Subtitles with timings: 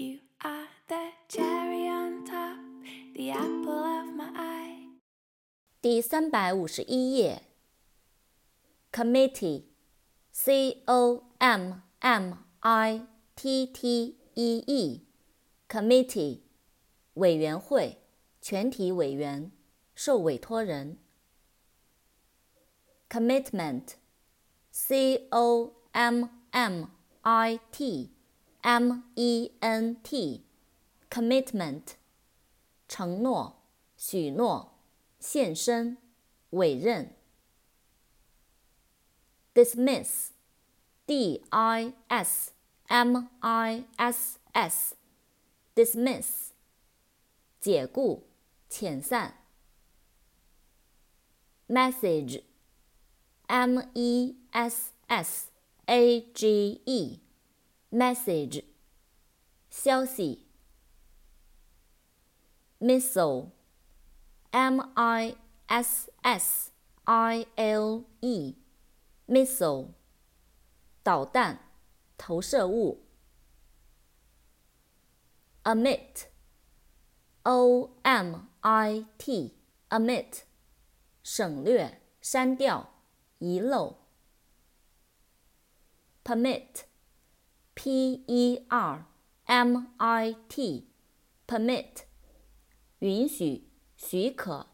[0.00, 2.56] You are the cherry on top,
[3.14, 4.88] the apple of my eye.
[5.82, 7.42] committee, 第三百五十一页。
[8.90, 12.32] Committee，C O M M
[12.62, 16.38] I T T E E，Committee，
[17.20, 17.98] 委员会，
[18.40, 19.52] 全体委员，
[19.94, 20.96] 受委托人。
[23.10, 26.84] Commitment，C O M M
[27.20, 28.14] I T。
[28.64, 31.94] men tcommitment
[32.88, 33.56] 承诺
[33.96, 34.72] 许诺
[35.18, 35.96] 献身
[36.50, 37.14] 委任
[39.54, 40.30] dismissd
[41.06, 42.48] ismis
[45.74, 46.26] sdismiss
[47.60, 48.24] 解雇
[48.68, 49.34] 遣散
[51.66, 53.42] messagem S A G E.
[53.42, 53.50] E N T，commitment，承诺、许诺、献身、委任。
[53.50, 53.90] dismiss，D I S M I S S，dismiss，解雇、遣散。
[53.90, 55.46] message，M E S S
[55.86, 57.29] A G E。
[57.92, 58.62] message
[59.68, 60.46] 消息
[62.78, 63.50] missile
[64.52, 65.34] m i
[65.66, 66.70] s s
[67.06, 68.56] i l e
[69.26, 69.88] missile
[71.02, 71.58] 导弹
[72.16, 73.06] 投射物
[75.64, 76.26] omit
[77.42, 79.56] o m i t
[79.90, 80.42] omit
[81.24, 82.92] 省略删掉
[83.38, 83.96] 遗漏
[86.22, 86.84] permit
[87.82, 89.06] P E R
[89.46, 92.02] M I T，permit，
[92.98, 94.66] 允许，许可。